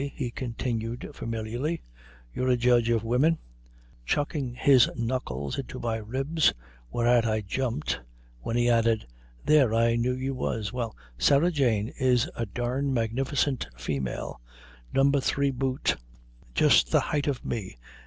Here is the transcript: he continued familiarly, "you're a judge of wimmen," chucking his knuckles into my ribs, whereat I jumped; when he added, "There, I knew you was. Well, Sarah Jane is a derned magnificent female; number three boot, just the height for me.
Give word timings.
he 0.15 0.31
continued 0.31 1.07
familiarly, 1.13 1.79
"you're 2.33 2.47
a 2.49 2.57
judge 2.57 2.89
of 2.89 3.03
wimmen," 3.03 3.37
chucking 4.03 4.55
his 4.55 4.89
knuckles 4.95 5.59
into 5.59 5.79
my 5.79 5.97
ribs, 5.97 6.51
whereat 6.89 7.23
I 7.27 7.41
jumped; 7.41 7.99
when 8.39 8.55
he 8.57 8.67
added, 8.67 9.05
"There, 9.45 9.75
I 9.75 9.95
knew 9.97 10.13
you 10.15 10.33
was. 10.33 10.73
Well, 10.73 10.95
Sarah 11.19 11.51
Jane 11.51 11.89
is 11.99 12.27
a 12.35 12.47
derned 12.47 12.95
magnificent 12.95 13.67
female; 13.77 14.41
number 14.91 15.19
three 15.19 15.51
boot, 15.51 15.95
just 16.55 16.89
the 16.89 16.99
height 17.01 17.27
for 17.27 17.47
me. 17.47 17.77